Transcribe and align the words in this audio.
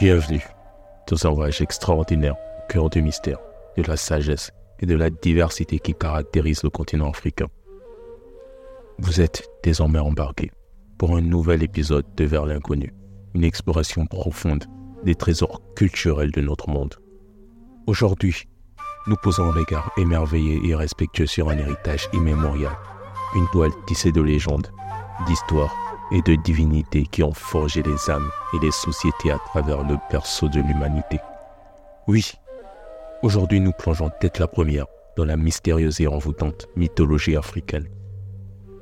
Bienvenue 0.00 0.42
dans 1.08 1.26
un 1.26 1.30
voyage 1.30 1.60
extraordinaire 1.60 2.34
au 2.34 2.72
cœur 2.72 2.88
du 2.88 3.02
mystère, 3.02 3.36
de 3.76 3.82
la 3.82 3.98
sagesse 3.98 4.50
et 4.78 4.86
de 4.86 4.94
la 4.94 5.10
diversité 5.10 5.78
qui 5.78 5.92
caractérise 5.92 6.62
le 6.62 6.70
continent 6.70 7.10
africain. 7.10 7.48
Vous 8.98 9.20
êtes 9.20 9.46
désormais 9.62 9.98
embarqué 9.98 10.52
pour 10.96 11.14
un 11.18 11.20
nouvel 11.20 11.62
épisode 11.62 12.06
de 12.16 12.24
Vers 12.24 12.46
l'inconnu, 12.46 12.94
une 13.34 13.44
exploration 13.44 14.06
profonde 14.06 14.64
des 15.04 15.14
trésors 15.14 15.60
culturels 15.76 16.30
de 16.30 16.40
notre 16.40 16.70
monde. 16.70 16.94
Aujourd'hui, 17.86 18.48
nous 19.06 19.16
posons 19.22 19.50
un 19.50 19.52
regard 19.52 19.92
émerveillé 19.98 20.60
et 20.64 20.74
respectueux 20.74 21.26
sur 21.26 21.50
un 21.50 21.58
héritage 21.58 22.08
immémorial, 22.14 22.72
une 23.36 23.48
toile 23.48 23.72
tissée 23.86 24.12
de 24.12 24.22
légendes, 24.22 24.72
d'histoires 25.26 25.89
et 26.12 26.22
de 26.22 26.34
divinités 26.34 27.04
qui 27.04 27.22
ont 27.22 27.32
forgé 27.32 27.82
les 27.82 28.10
âmes 28.10 28.30
et 28.54 28.58
les 28.64 28.70
sociétés 28.70 29.30
à 29.30 29.38
travers 29.38 29.82
le 29.86 29.96
berceau 30.10 30.48
de 30.48 30.60
l'humanité. 30.60 31.18
Oui, 32.06 32.32
aujourd'hui 33.22 33.60
nous 33.60 33.72
plongeons 33.72 34.10
tête 34.20 34.38
la 34.38 34.48
première 34.48 34.86
dans 35.16 35.24
la 35.24 35.36
mystérieuse 35.36 36.00
et 36.00 36.06
envoûtante 36.06 36.66
mythologie 36.76 37.36
africaine. 37.36 37.88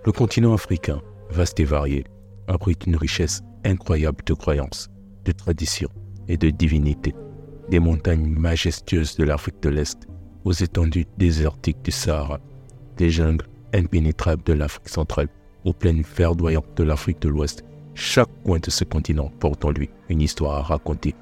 Le 0.04 0.12
continent 0.12 0.54
africain, 0.54 1.02
vaste 1.30 1.60
et 1.60 1.64
varié, 1.64 2.04
abrite 2.46 2.86
une 2.86 2.96
richesse 2.96 3.42
incroyable 3.64 4.24
de 4.24 4.34
croyances, 4.34 4.88
de 5.24 5.32
traditions 5.32 5.90
et 6.28 6.36
de 6.36 6.50
divinités. 6.50 7.14
Des 7.68 7.80
montagnes 7.80 8.26
majestueuses 8.26 9.16
de 9.16 9.24
l'Afrique 9.24 9.62
de 9.62 9.68
l'Est 9.68 10.06
aux 10.44 10.52
étendues 10.52 11.06
désertiques 11.18 11.82
du 11.82 11.90
Sahara, 11.90 12.40
des 12.96 13.10
jungles 13.10 13.46
impénétrables 13.74 14.42
de 14.44 14.54
l'Afrique 14.54 14.88
centrale 14.88 15.28
aux 15.64 15.72
plaines 15.72 16.02
verdoyantes 16.02 16.76
de 16.76 16.84
l'Afrique 16.84 17.20
de 17.20 17.28
l'Ouest, 17.28 17.64
chaque 17.94 18.30
coin 18.44 18.58
de 18.58 18.70
ce 18.70 18.84
continent 18.84 19.30
porte 19.40 19.64
en 19.64 19.70
lui 19.70 19.90
une 20.08 20.20
histoire 20.20 20.56
à 20.56 20.62
raconter, 20.62 21.14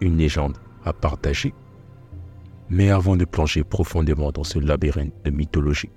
une 0.00 0.18
légende 0.18 0.56
à 0.84 0.92
partager. 0.92 1.54
Mais 2.68 2.90
avant 2.90 3.16
de 3.16 3.24
plonger 3.24 3.62
profondément 3.62 4.32
dans 4.32 4.44
ce 4.44 4.58
labyrinthe 4.58 5.12
de 5.24 5.30
mythologie, 5.30 5.90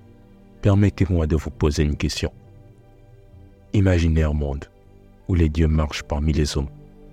permettez-moi 0.62 1.26
de 1.26 1.36
vous 1.36 1.50
poser 1.50 1.82
une 1.82 1.96
question. 1.96 2.32
Imaginez 3.72 4.22
un 4.22 4.32
monde 4.32 4.66
où 5.28 5.34
les 5.34 5.48
dieux 5.48 5.68
marchent 5.68 6.02
parmi 6.02 6.32
les 6.32 6.56
hommes, 6.56 6.70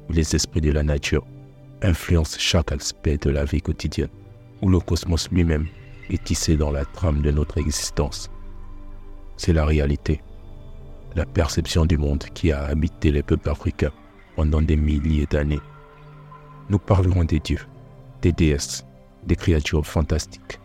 où 0.09 0.13
les 0.13 0.35
esprits 0.35 0.61
de 0.61 0.71
la 0.71 0.83
nature 0.83 1.25
influencent 1.81 2.39
chaque 2.39 2.71
aspect 2.71 3.17
de 3.17 3.29
la 3.29 3.43
vie 3.43 3.61
quotidienne, 3.61 4.09
où 4.61 4.69
le 4.69 4.79
cosmos 4.79 5.29
lui-même 5.31 5.67
est 6.09 6.23
tissé 6.23 6.55
dans 6.55 6.71
la 6.71 6.85
trame 6.85 7.21
de 7.21 7.31
notre 7.31 7.57
existence. 7.57 8.29
C'est 9.37 9.53
la 9.53 9.65
réalité 9.65 10.21
la 11.15 11.25
perception 11.25 11.85
du 11.85 11.97
monde 11.97 12.23
qui 12.33 12.51
a 12.51 12.63
habité 12.63 13.11
les 13.11 13.23
peuples 13.23 13.49
africains 13.49 13.91
pendant 14.35 14.61
des 14.61 14.75
milliers 14.75 15.25
d'années. 15.25 15.61
Nous 16.69 16.79
parlerons 16.79 17.23
des 17.23 17.39
dieux, 17.39 17.65
des 18.21 18.33
déesses, 18.33 18.85
des 19.25 19.35
créatures 19.35 19.85
fantastiques, 19.85 20.59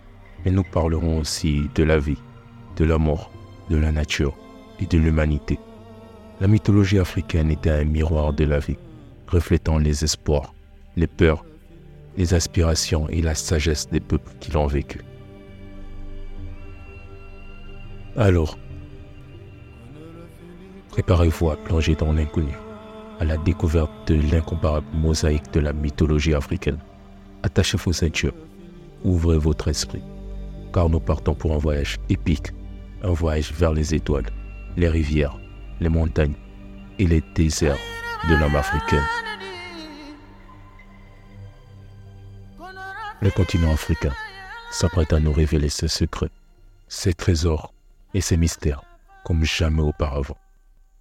mais 0.45 0.51
nous 0.51 0.65
parlerons 0.65 1.19
aussi 1.19 1.69
de 1.75 1.85
la 1.85 1.99
vie, 1.99 2.19
de 2.77 2.85
la 2.85 2.99
mort, 2.99 3.31
de 3.69 3.77
la 3.77 3.93
nature 3.93 4.37
et 4.81 4.87
de 4.87 4.99
l'humanité. 4.99 5.59
La 6.41 6.49
mythologie 6.49 6.99
africaine 6.99 7.51
était 7.51 7.71
un 7.71 7.85
miroir 7.85 8.33
de 8.33 8.45
la 8.45 8.59
vie, 8.59 8.79
reflétant 9.29 9.79
les 9.79 10.03
espoirs, 10.05 10.55
les 10.97 11.07
peurs, 11.07 11.45
les 12.17 12.35
aspirations 12.35 13.09
et 13.09 13.23
la 13.23 13.35
sagesse 13.35 13.89
des 13.89 14.01
peuples 14.01 14.33
qui 14.41 14.51
l'ont 14.51 14.67
vécu. 14.67 15.01
Alors, 18.17 18.59
Préparez-vous 20.91 21.51
à 21.51 21.57
plonger 21.57 21.95
dans 21.95 22.13
l'inconnu, 22.13 22.53
à 23.21 23.25
la 23.25 23.37
découverte 23.37 23.91
de 24.09 24.17
l'incomparable 24.33 24.87
mosaïque 24.93 25.53
de 25.53 25.61
la 25.61 25.73
mythologie 25.73 26.35
africaine. 26.35 26.79
Attachez 27.43 27.79
vos 27.79 27.93
ceintures, 27.93 28.35
ouvrez 29.05 29.39
votre 29.39 29.69
esprit, 29.69 30.03
car 30.73 30.89
nous 30.89 31.01
partons 31.01 31.35
pour 31.35 31.55
un 31.55 31.59
voyage 31.59 31.99
épique, 32.09 32.49
un 33.03 33.13
voyage 33.13 33.53
vers 33.53 33.73
les 33.73 33.95
étoiles, 33.95 34.27
les 34.77 34.89
rivières, 34.89 35.39
les 35.81 35.89
montagnes 35.89 36.35
et 36.99 37.07
les 37.07 37.23
déserts 37.35 37.79
de 38.29 38.35
l'homme 38.35 38.57
africain. 38.57 39.03
Le 43.23 43.31
continent 43.31 43.73
africain 43.73 44.13
s'apprête 44.71 45.13
à 45.13 45.21
nous 45.21 45.33
révéler 45.33 45.69
ses 45.69 45.89
secrets, 45.89 46.31
ses 46.89 47.15
trésors 47.15 47.73
et 48.13 48.21
ses 48.21 48.37
mystères 48.37 48.83
comme 49.25 49.45
jamais 49.45 49.83
auparavant. 49.83 50.37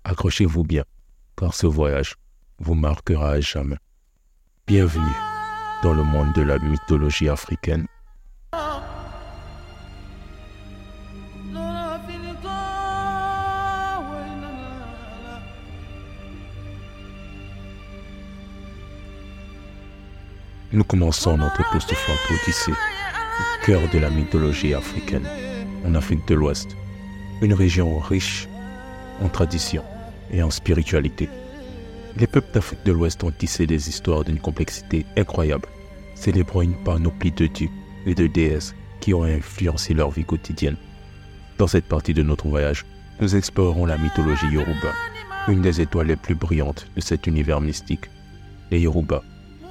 Accrochez-vous 0.09 0.63
bien, 0.63 0.85
car 1.37 1.53
ce 1.53 1.67
voyage 1.67 2.15
vous 2.57 2.73
marquera 2.73 3.33
à 3.33 3.39
jamais. 3.41 3.75
Bienvenue 4.65 5.05
dans 5.83 5.93
le 5.93 6.01
monde 6.01 6.33
de 6.33 6.41
la 6.41 6.57
mythologie 6.57 7.29
africaine. 7.29 7.85
Nous 20.71 20.83
commençons 20.85 21.37
notre 21.37 21.61
époustouflante 21.61 22.17
odyssée 22.31 22.71
au 22.71 23.65
cœur 23.67 23.81
de 23.93 23.99
la 23.99 24.09
mythologie 24.09 24.73
africaine, 24.73 25.29
en 25.85 25.93
Afrique 25.93 26.27
de 26.27 26.33
l'Ouest, 26.33 26.75
une 27.43 27.53
région 27.53 27.99
riche 27.99 28.49
en 29.21 29.29
tradition 29.29 29.83
et 30.31 30.43
en 30.43 30.49
spiritualité. 30.49 31.29
Les 32.17 32.27
peuples 32.27 32.53
d'Afrique 32.53 32.85
de 32.85 32.91
l'Ouest 32.91 33.23
ont 33.23 33.31
tissé 33.31 33.65
des 33.67 33.89
histoires 33.89 34.23
d'une 34.23 34.39
complexité 34.39 35.05
incroyable, 35.17 35.67
célébrant 36.15 36.61
une 36.61 36.83
panoplie 36.83 37.31
de 37.31 37.47
dieux 37.47 37.69
et 38.05 38.15
de 38.15 38.27
déesses 38.27 38.75
qui 38.99 39.13
ont 39.13 39.23
influencé 39.23 39.93
leur 39.93 40.11
vie 40.11 40.25
quotidienne. 40.25 40.77
Dans 41.57 41.67
cette 41.67 41.85
partie 41.85 42.13
de 42.13 42.23
notre 42.23 42.47
voyage, 42.47 42.85
nous 43.21 43.35
explorerons 43.35 43.85
la 43.85 43.97
mythologie 43.97 44.47
Yoruba, 44.47 44.93
une 45.47 45.61
des 45.61 45.81
étoiles 45.81 46.07
les 46.07 46.15
plus 46.15 46.35
brillantes 46.35 46.87
de 46.95 47.01
cet 47.01 47.27
univers 47.27 47.61
mystique. 47.61 48.09
Les 48.71 48.81
Yoruba, 48.81 49.23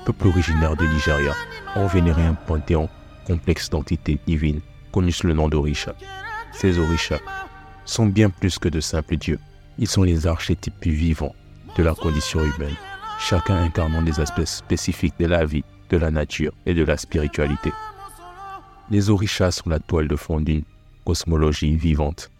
peuple 0.05 0.29
originaire 0.29 0.77
de 0.77 0.85
Nigeria, 0.87 1.35
ont 1.77 1.87
vénéré 1.87 2.23
un 2.23 2.35
panthéon 2.35 2.89
complexe 3.27 3.71
d'entités 3.71 4.19
divines 4.27 4.61
connues 4.93 5.13
sous 5.13 5.27
le 5.27 5.35
nom 5.35 5.49
d'Orisha. 5.49 5.95
Ces 6.53 6.79
Orishas 6.79 7.21
sont 7.85 8.07
bien 8.07 8.31
plus 8.31 8.59
que 8.59 8.69
de 8.69 8.81
simples 8.81 9.17
dieux. 9.17 9.39
Ils 9.79 9.89
sont 9.89 10.03
les 10.03 10.27
archétypes 10.27 10.87
vivants 10.87 11.35
de 11.77 11.83
la 11.85 11.95
condition 11.95 12.41
humaine, 12.41 12.75
chacun 13.21 13.57
incarnant 13.57 14.03
des 14.03 14.19
aspects 14.19 14.45
spécifiques 14.45 15.19
de 15.21 15.27
la 15.27 15.45
vie, 15.45 15.65
de 15.91 15.97
la 15.97 16.11
nature 16.11 16.53
et 16.67 16.75
de 16.75 16.85
la 16.85 16.97
spiritualité. 16.97 17.73
Les 18.91 19.11
orishas 19.11 19.53
sont 19.53 19.71
la 19.71 19.79
toile 19.79 20.09
de 20.09 20.17
fond 20.17 20.41
d'une 20.41 20.65
cosmologie 21.05 21.77
vivante, 21.77 22.31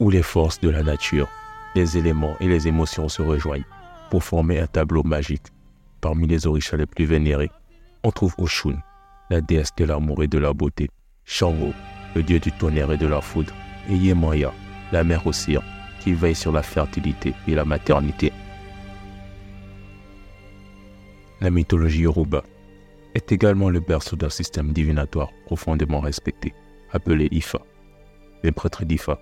où 0.00 0.08
les 0.08 0.22
forces 0.22 0.60
de 0.60 0.70
la 0.70 0.82
nature, 0.82 1.28
les 1.74 1.98
éléments 1.98 2.36
et 2.40 2.48
les 2.48 2.66
émotions 2.66 3.08
se 3.08 3.20
rejoignent 3.20 3.66
pour 4.10 4.24
former 4.24 4.58
un 4.58 4.66
tableau 4.66 5.02
magique. 5.02 5.46
Parmi 6.00 6.26
les 6.26 6.46
orishas 6.46 6.76
les 6.78 6.86
plus 6.86 7.04
vénérés, 7.04 7.50
on 8.02 8.10
trouve 8.10 8.34
Oshun, 8.38 8.78
la 9.30 9.40
déesse 9.40 9.74
de 9.76 9.84
l'amour 9.84 10.22
et 10.22 10.28
de 10.28 10.38
la 10.38 10.52
beauté, 10.52 10.88
Shango, 11.24 11.72
le 12.14 12.22
dieu 12.22 12.40
du 12.40 12.52
tonnerre 12.52 12.92
et 12.92 12.98
de 12.98 13.06
la 13.06 13.20
foudre, 13.20 13.54
et 13.88 13.94
Yemaya, 13.94 14.52
la 14.90 15.04
mère 15.04 15.26
Osir, 15.26 15.62
qui 16.02 16.14
veille 16.14 16.34
sur 16.34 16.50
la 16.52 16.62
fertilité 16.62 17.32
et 17.46 17.54
la 17.54 17.64
maternité. 17.64 18.32
La 21.40 21.50
mythologie 21.50 22.00
Yoruba 22.02 22.42
est 23.14 23.30
également 23.30 23.70
le 23.70 23.80
berceau 23.80 24.16
d'un 24.16 24.30
système 24.30 24.72
divinatoire 24.72 25.30
profondément 25.46 26.00
respecté, 26.00 26.54
appelé 26.92 27.28
Ifa. 27.30 27.60
Les 28.42 28.52
prêtres 28.52 28.84
d'Ifa, 28.84 29.20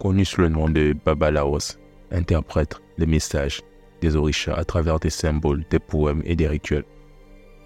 connus 0.00 0.24
sous 0.24 0.40
le 0.40 0.48
nom 0.48 0.68
de 0.68 0.96
Babalaos, 1.04 1.78
interprètent 2.10 2.80
les 2.98 3.06
messages 3.06 3.62
des 4.00 4.16
orishas 4.16 4.54
à 4.54 4.64
travers 4.64 4.98
des 4.98 5.10
symboles, 5.10 5.64
des 5.70 5.78
poèmes 5.78 6.22
et 6.24 6.34
des 6.34 6.48
rituels. 6.48 6.84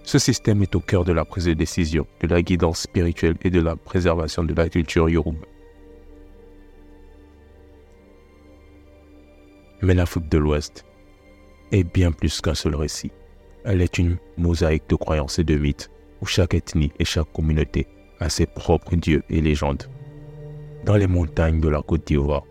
Ce 0.02 0.18
système 0.18 0.62
est 0.62 0.74
au 0.74 0.80
cœur 0.80 1.04
de 1.04 1.12
la 1.12 1.24
prise 1.24 1.44
de 1.46 1.54
décision, 1.54 2.06
de 2.20 2.26
la 2.26 2.42
guidance 2.42 2.80
spirituelle 2.80 3.36
et 3.42 3.50
de 3.50 3.60
la 3.60 3.76
préservation 3.76 4.44
de 4.44 4.54
la 4.54 4.68
culture 4.68 5.08
yoruba. 5.08 5.46
Mais 9.82 9.94
l'Afrique 9.94 10.28
de 10.28 10.38
l'Ouest 10.38 10.84
est 11.72 11.84
bien 11.84 12.12
plus 12.12 12.40
qu'un 12.40 12.54
seul 12.54 12.74
récit. 12.74 13.12
Elle 13.64 13.82
est 13.82 13.98
une 13.98 14.16
mosaïque 14.36 14.88
de 14.88 14.96
croyances 14.96 15.38
et 15.38 15.44
de 15.44 15.56
mythes 15.56 15.90
où 16.20 16.26
chaque 16.26 16.54
ethnie 16.54 16.92
et 16.98 17.04
chaque 17.04 17.32
communauté 17.32 17.86
a 18.20 18.28
ses 18.28 18.46
propres 18.46 18.96
dieux 18.96 19.22
et 19.30 19.40
légendes. 19.40 19.84
Dans 20.84 20.96
les 20.96 21.06
montagnes 21.06 21.60
de 21.60 21.68
la 21.68 21.82
Côte 21.82 22.06
d'Ivoire, 22.06 22.44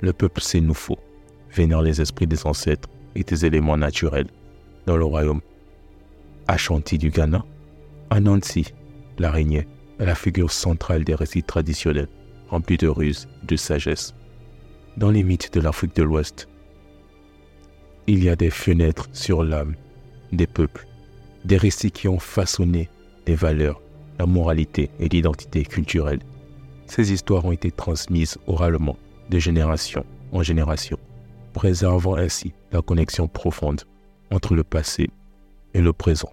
le 0.00 0.12
peuple 0.12 0.40
Sénoufo 0.40 0.96
vénère 1.54 1.82
les 1.82 2.00
esprits 2.00 2.26
des 2.26 2.46
ancêtres 2.46 2.88
et 3.14 3.24
des 3.24 3.46
éléments 3.46 3.76
naturels. 3.76 4.28
Dans 4.86 4.96
le 4.96 5.04
royaume 5.04 5.40
Ashanti 6.46 6.98
du 6.98 7.10
Ghana, 7.10 7.44
Anansi, 8.10 8.72
l'araignée, 9.18 9.66
est 9.98 10.06
la 10.06 10.14
figure 10.14 10.50
centrale 10.50 11.04
des 11.04 11.14
récits 11.14 11.42
traditionnels, 11.42 12.08
remplis 12.48 12.76
de 12.76 12.88
ruses 12.88 13.28
et 13.42 13.46
de 13.46 13.56
sagesse. 13.56 14.14
Dans 14.96 15.10
les 15.10 15.22
mythes 15.22 15.52
de 15.52 15.60
l'Afrique 15.60 15.94
de 15.96 16.02
l'Ouest, 16.02 16.48
il 18.08 18.24
y 18.24 18.30
a 18.30 18.36
des 18.36 18.48
fenêtres 18.48 19.06
sur 19.12 19.44
l'âme 19.44 19.74
des 20.32 20.46
peuples 20.46 20.86
Des 21.44 21.58
récits 21.58 21.90
qui 21.90 22.08
ont 22.08 22.18
façonné 22.18 22.88
les 23.26 23.34
valeurs, 23.34 23.82
la 24.18 24.24
moralité 24.24 24.90
et 24.98 25.10
l'identité 25.10 25.62
culturelle. 25.62 26.20
Ces 26.86 27.12
histoires 27.12 27.44
ont 27.44 27.52
été 27.52 27.70
transmises 27.70 28.38
oralement 28.46 28.96
de 29.28 29.38
génération 29.38 30.06
en 30.32 30.42
génération, 30.42 30.98
préservant 31.52 32.16
ainsi 32.16 32.52
la 32.72 32.80
connexion 32.80 33.28
profonde 33.28 33.82
entre 34.30 34.54
le 34.54 34.64
passé 34.64 35.10
et 35.74 35.82
le 35.82 35.92
présent. 35.92 36.32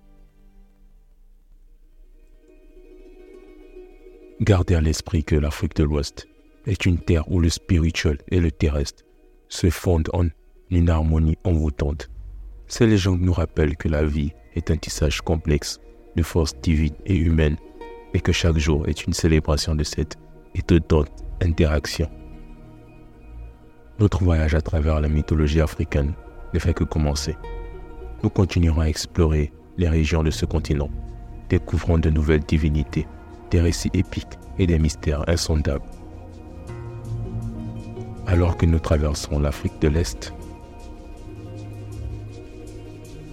Gardez 4.39 4.75
à 4.75 4.81
l'esprit 4.81 5.25
que 5.25 5.35
l'Afrique 5.35 5.75
de 5.75 5.83
l'Ouest 5.83 6.27
est 6.67 6.85
une 6.85 6.99
terre 6.99 7.29
où 7.29 7.41
le 7.41 7.49
spirituel 7.49 8.19
et 8.29 8.39
le 8.39 8.51
terrestre 8.51 9.03
se 9.49 9.69
fondent 9.69 10.09
en 10.13 10.25
une 10.69 10.89
harmonie 10.89 11.37
envoûtante. 11.43 12.09
Ces 12.67 12.87
légendes 12.87 13.21
nous 13.21 13.33
rappellent 13.33 13.77
que 13.77 13.87
la 13.87 14.03
vie 14.03 14.31
est 14.55 14.71
un 14.71 14.77
tissage 14.77 15.21
complexe 15.21 15.79
de 16.15 16.23
forces 16.23 16.59
divines 16.61 16.95
et 17.05 17.15
humaines 17.15 17.57
et 18.13 18.19
que 18.19 18.31
chaque 18.31 18.57
jour 18.57 18.87
est 18.87 19.05
une 19.05 19.13
célébration 19.13 19.75
de 19.75 19.83
cette 19.83 20.15
étonnante 20.55 21.11
interaction. 21.41 22.09
Notre 23.99 24.23
voyage 24.23 24.55
à 24.55 24.61
travers 24.61 24.99
la 24.99 25.09
mythologie 25.09 25.61
africaine 25.61 26.13
ne 26.53 26.59
fait 26.59 26.73
que 26.73 26.83
commencer. 26.83 27.35
Nous 28.23 28.29
continuerons 28.29 28.81
à 28.81 28.89
explorer 28.89 29.51
les 29.77 29.89
régions 29.89 30.23
de 30.23 30.31
ce 30.31 30.45
continent, 30.45 30.89
découvrant 31.49 31.97
de 31.97 32.09
nouvelles 32.09 32.43
divinités, 32.43 33.07
des 33.51 33.61
récits 33.61 33.91
épiques 33.93 34.39
et 34.57 34.67
des 34.67 34.79
mystères 34.79 35.27
insondables. 35.27 35.85
Alors 38.27 38.57
que 38.57 38.65
nous 38.65 38.79
traversons 38.79 39.39
l'Afrique 39.39 39.79
de 39.81 39.89
l'Est, 39.89 40.33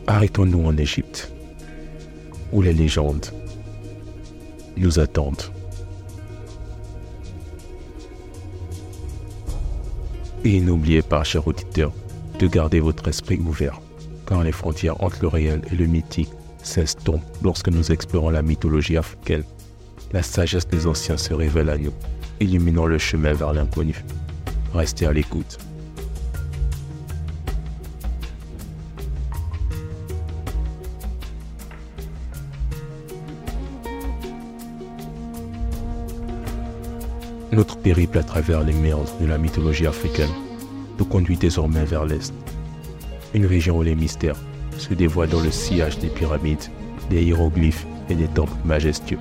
arrêtons-nous 0.07 0.65
en 0.65 0.77
Égypte, 0.77 1.33
où 2.53 2.63
les 2.63 2.73
légendes 2.73 3.27
nous 4.77 4.99
attendent. 4.99 5.43
Et 10.45 10.61
n'oubliez 10.61 11.03
pas, 11.03 11.23
chers 11.23 11.47
auditeurs, 11.47 11.93
de 12.39 12.47
garder 12.49 12.81
votre 12.81 13.07
esprit 13.09 13.39
ouvert, 13.39 13.81
car 14.27 14.43
les 14.43 14.53
frontières 14.53 15.01
entre 15.03 15.19
le 15.23 15.29
réel 15.29 15.63
et 15.71 15.77
le 15.77 15.87
mythique 15.87 16.33
s'estompent 16.63 17.23
lorsque 17.43 17.69
nous 17.69 17.93
explorons 17.93 18.31
la 18.31 18.43
mythologie 18.43 18.97
africaine. 18.97 19.45
La 20.13 20.23
sagesse 20.23 20.67
des 20.67 20.87
anciens 20.87 21.17
se 21.17 21.33
révèle 21.33 21.71
à 21.71 21.79
nous, 21.79 21.93
illuminant 22.41 22.87
le 22.87 22.99
chemin 22.99 23.33
vers 23.33 23.53
l'inconnu. 23.53 24.05
Restez 24.75 25.07
à 25.07 25.13
l'écoute. 25.13 25.59
Notre 37.53 37.77
périple 37.77 38.17
à 38.17 38.23
travers 38.23 38.63
les 38.63 38.73
méandres 38.73 39.13
de 39.21 39.27
la 39.27 39.37
mythologie 39.37 39.87
africaine 39.87 40.31
nous 40.99 41.05
conduit 41.05 41.37
désormais 41.37 41.85
vers 41.85 42.07
l'Est. 42.07 42.33
Une 43.35 43.45
région 43.45 43.77
où 43.77 43.83
les 43.83 43.95
mystères 43.95 44.41
se 44.79 44.95
dévoilent 44.95 45.29
dans 45.29 45.43
le 45.43 45.51
sillage 45.51 45.99
des 45.99 46.09
pyramides, 46.09 46.65
des 47.11 47.23
hiéroglyphes 47.23 47.87
et 48.09 48.15
des 48.15 48.27
temples 48.29 48.57
majestueux. 48.65 49.19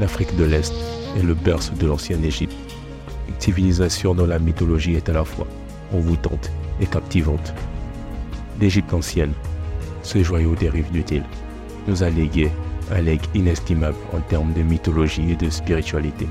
L'Afrique 0.00 0.34
de 0.36 0.42
l'Est 0.42 0.74
est 1.16 1.22
le 1.22 1.34
berceau 1.34 1.74
de 1.76 1.86
l'ancienne 1.86 2.24
Égypte. 2.24 2.56
Une 3.28 3.40
civilisation 3.40 4.12
dont 4.12 4.26
la 4.26 4.40
mythologie 4.40 4.96
est 4.96 5.08
à 5.08 5.12
la 5.12 5.24
fois 5.24 5.46
envoûtante 5.94 6.50
et 6.80 6.86
captivante. 6.86 7.54
L'Égypte 8.60 8.92
ancienne, 8.92 9.34
ce 10.02 10.20
joyau 10.20 10.56
des 10.56 10.68
rives 10.68 10.90
du 10.90 11.04
Nil, 11.04 11.22
nous 11.86 12.02
a 12.02 12.10
légué 12.10 12.50
un 12.90 13.02
legs 13.02 13.22
inestimable 13.36 13.98
en 14.12 14.20
termes 14.20 14.52
de 14.52 14.62
mythologie 14.62 15.30
et 15.30 15.36
de 15.36 15.48
spiritualité. 15.48 16.26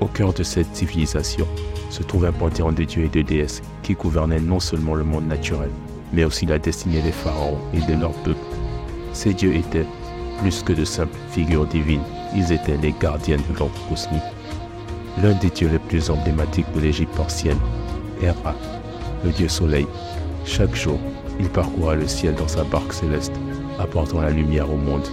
Au 0.00 0.06
cœur 0.06 0.34
de 0.34 0.42
cette 0.42 0.76
civilisation 0.76 1.46
se 1.88 2.02
trouve 2.02 2.26
un 2.26 2.32
panthéon 2.32 2.72
de 2.72 2.84
dieux 2.84 3.04
et 3.04 3.08
de 3.08 3.22
déesses 3.22 3.62
qui 3.82 3.94
gouvernaient 3.94 4.40
non 4.40 4.60
seulement 4.60 4.94
le 4.94 5.04
monde 5.04 5.26
naturel, 5.26 5.70
mais 6.12 6.24
aussi 6.24 6.44
la 6.44 6.58
destinée 6.58 7.00
des 7.00 7.12
pharaons 7.12 7.58
et 7.72 7.80
de 7.80 7.98
leur 7.98 8.12
peuple. 8.22 8.38
Ces 9.14 9.32
dieux 9.32 9.54
étaient 9.54 9.86
plus 10.40 10.62
que 10.62 10.74
de 10.74 10.84
simples 10.84 11.16
figures 11.30 11.66
divines, 11.66 12.02
ils 12.34 12.52
étaient 12.52 12.76
les 12.76 12.94
gardiens 13.00 13.38
de 13.38 13.58
l'ordre 13.58 13.88
cosmique. 13.88 14.20
L'un 15.22 15.32
des 15.32 15.48
dieux 15.48 15.70
les 15.72 15.78
plus 15.78 16.10
emblématiques 16.10 16.70
de 16.74 16.80
l'Égypte 16.80 17.18
ancienne 17.18 17.58
est 18.22 18.30
Ra, 18.30 18.54
le 19.24 19.30
dieu 19.30 19.48
soleil. 19.48 19.86
Chaque 20.44 20.74
jour, 20.74 20.98
il 21.40 21.48
parcourait 21.48 21.96
le 21.96 22.06
ciel 22.06 22.34
dans 22.34 22.48
sa 22.48 22.64
barque 22.64 22.92
céleste, 22.92 23.32
apportant 23.78 24.20
la 24.20 24.30
lumière 24.30 24.70
au 24.70 24.76
monde. 24.76 25.08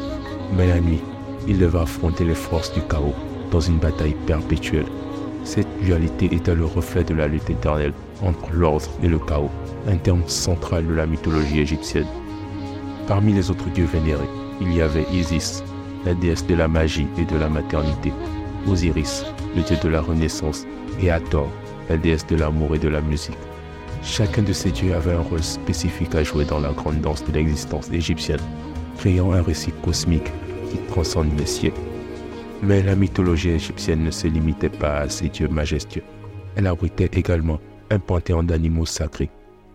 Mais 0.58 0.68
la 0.68 0.82
nuit, 0.82 1.02
il 1.48 1.58
devait 1.58 1.80
affronter 1.80 2.26
les 2.26 2.36
forces 2.36 2.74
du 2.74 2.82
chaos 2.82 3.16
dans 3.54 3.60
une 3.60 3.78
bataille 3.78 4.16
perpétuelle. 4.26 4.88
Cette 5.44 5.68
dualité 5.84 6.34
était 6.34 6.56
le 6.56 6.66
reflet 6.66 7.04
de 7.04 7.14
la 7.14 7.28
lutte 7.28 7.50
éternelle 7.52 7.94
entre 8.24 8.52
l'ordre 8.52 8.90
et 9.04 9.08
le 9.08 9.20
chaos, 9.20 9.52
un 9.88 9.98
terme 9.98 10.24
central 10.28 10.88
de 10.88 10.94
la 10.94 11.06
mythologie 11.06 11.60
égyptienne. 11.60 12.08
Parmi 13.08 13.32
les 13.32 13.52
autres 13.52 13.70
dieux 13.70 13.86
vénérés, 13.86 14.30
il 14.60 14.74
y 14.74 14.82
avait 14.82 15.06
Isis, 15.14 15.64
la 16.04 16.16
déesse 16.16 16.48
de 16.48 16.56
la 16.56 16.68
magie 16.68 17.08
et 17.20 17.26
de 17.26 17.38
la 17.38 17.48
maternité, 17.48 18.12
Osiris, 18.68 19.24
le 19.56 19.62
dieu 19.62 19.78
de 19.84 19.90
la 19.90 20.02
renaissance, 20.02 20.66
et 21.00 21.12
Hathor, 21.12 21.50
la 21.90 21.98
déesse 21.98 22.26
de 22.26 22.38
l'amour 22.38 22.76
et 22.76 22.80
de 22.80 22.90
la 22.90 23.02
musique. 23.02 23.38
Chacun 24.02 24.42
de 24.42 24.54
ces 24.54 24.72
dieux 24.72 24.96
avait 24.96 25.14
un 25.14 25.22
rôle 25.22 25.44
spécifique 25.44 26.16
à 26.16 26.24
jouer 26.24 26.46
dans 26.46 26.60
la 26.60 26.72
grande 26.72 27.02
danse 27.02 27.24
de 27.24 27.32
l'existence 27.32 27.92
égyptienne, 27.92 28.42
créant 28.98 29.32
un 29.32 29.44
récit 29.44 29.74
cosmique 29.84 30.32
qui 30.72 30.78
transcende 30.90 31.38
les 31.38 31.46
siècles. 31.46 31.93
Mais 32.66 32.82
la 32.82 32.96
mythologie 32.96 33.50
égyptienne 33.50 34.06
ne 34.06 34.12
se 34.12 34.26
limitait 34.26 34.70
pas 34.70 35.00
à 35.00 35.10
ces 35.10 35.28
dieux 35.28 35.50
majestueux. 35.50 36.04
Elle 36.56 36.68
abritait 36.68 37.10
également 37.12 37.60
un 37.90 38.00
panthéon 38.00 38.42
d'animaux 38.42 38.86
sacrés, 38.86 39.30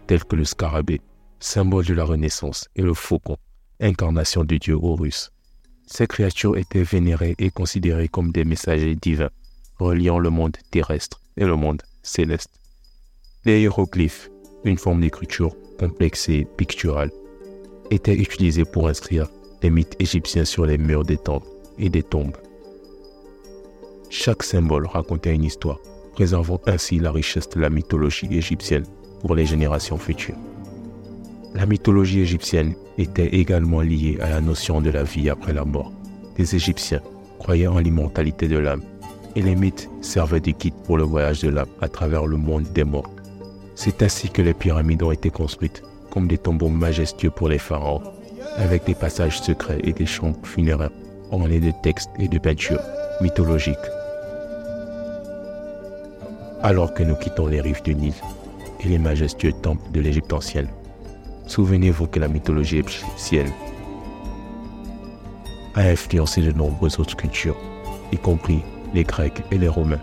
tels 0.07 0.25
que 0.25 0.37
le 0.37 0.45
scarabée, 0.45 1.03
symbole 1.39 1.85
de 1.85 1.93
la 1.93 2.05
Renaissance, 2.05 2.67
et 2.77 2.83
le 2.83 2.95
faucon, 2.95 3.37
incarnation 3.79 4.43
du 4.43 4.59
dieu 4.59 4.75
Horus. 4.81 5.31
Ces 5.87 6.07
créatures 6.07 6.57
étaient 6.57 6.83
vénérées 6.83 7.35
et 7.39 7.51
considérées 7.51 8.09
comme 8.09 8.33
des 8.33 8.45
messagers 8.45 8.97
divins, 8.97 9.31
reliant 9.79 10.19
le 10.19 10.31
monde 10.31 10.57
terrestre 10.71 11.21
et 11.37 11.45
le 11.45 11.57
monde 11.57 11.83
céleste. 12.03 12.51
Les 13.45 13.61
hiéroglyphes, 13.61 14.31
une 14.65 14.79
forme 14.79 15.03
d'écriture 15.03 15.55
complexe 15.79 16.31
et 16.31 16.47
picturale, 16.57 17.11
étaient 17.91 18.17
utilisés 18.17 18.65
pour 18.65 18.89
inscrire 18.89 19.29
les 19.63 19.69
mythes 19.69 19.97
égyptiens 19.99 20.47
sur 20.47 20.65
les 20.65 20.79
murs 20.79 21.05
des 21.05 21.19
temples 21.19 21.49
et 21.79 21.91
des 21.91 22.03
tombes. 22.03 22.37
Chaque 24.11 24.43
symbole 24.43 24.87
racontait 24.87 25.35
une 25.35 25.45
histoire, 25.45 25.79
préservant 26.15 26.61
ainsi 26.67 26.99
la 26.99 27.13
richesse 27.13 27.49
de 27.51 27.61
la 27.61 27.69
mythologie 27.69 28.29
égyptienne 28.31 28.87
pour 29.21 29.35
les 29.35 29.45
générations 29.45 29.99
futures. 29.99 30.37
La 31.55 31.67
mythologie 31.67 32.21
égyptienne 32.21 32.75
était 32.97 33.29
également 33.29 33.81
liée 33.83 34.19
à 34.21 34.31
la 34.31 34.41
notion 34.41 34.81
de 34.81 34.91
la 34.91 35.03
vie 35.03 35.29
après 35.29 35.53
la 35.53 35.65
mort. 35.65 35.93
Les 36.39 36.55
Égyptiens 36.55 37.03
croyaient 37.39 37.67
en 37.67 37.79
l'immortalité 37.79 38.49
de 38.49 38.59
l'âme 38.59 38.83
et 39.37 39.43
les 39.43 39.57
mythes 39.57 39.91
servaient 40.01 40.41
de 40.41 40.53
guide 40.53 40.75
pour 40.85 40.97
le 40.97 41.05
voyage 41.05 41.43
de 41.43 41.51
l'âme 41.51 41.69
à 41.81 41.89
travers 41.89 42.27
le 42.27 42.37
monde 42.37 42.65
des 42.73 42.85
morts. 42.85 43.11
C'est 43.75 44.03
ainsi 44.03 44.31
que 44.31 44.43
les 44.43 44.55
pyramides 44.55 45.03
ont 45.03 45.13
été 45.13 45.31
construites 45.31 45.83
comme 46.11 46.29
des 46.29 46.39
tombeaux 46.39 46.69
majestueux 46.69 47.31
pour 47.31 47.49
les 47.49 47.59
pharaons, 47.59 48.03
avec 48.57 48.85
des 48.85 48.95
passages 48.95 49.41
secrets 49.41 49.81
et 49.85 49.93
des 49.93 50.07
chambres 50.07 50.39
funéraires 50.45 50.91
ornées 51.31 51.61
de 51.61 51.73
textes 51.83 52.11
et 52.19 52.29
de 52.29 52.39
peintures 52.39 52.81
mythologiques 53.21 53.77
alors 56.63 56.93
que 56.95 57.03
nous 57.03 57.15
quittons 57.15 57.47
les 57.47 57.61
rives 57.61 57.83
du 57.83 57.95
Nil 57.95 58.15
et 58.81 58.89
les 58.89 58.99
majestueux 58.99 59.53
temples 59.53 59.91
de 59.93 60.01
l'Égypte 60.01 60.33
ancienne. 60.33 60.69
Souvenez-vous 61.47 62.07
que 62.07 62.21
la 62.21 62.29
mythologie 62.29 62.79
égyptienne 62.79 63.53
a 65.75 65.83
influencé 65.83 66.43
de 66.43 66.53
nombreuses 66.53 66.99
autres 66.99 67.17
cultures, 67.17 67.57
y 68.13 68.17
compris 68.17 68.63
les 68.95 69.05
Grecs 69.05 69.43
et 69.51 69.59
les 69.59 69.69
Romains. 69.69 70.01